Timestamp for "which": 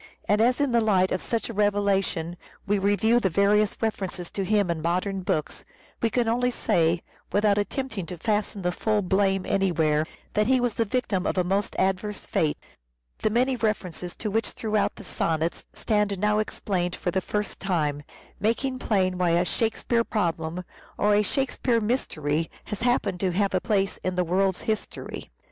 14.31-14.49